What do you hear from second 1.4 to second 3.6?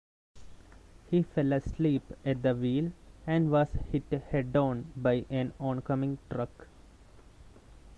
asleep at the wheel and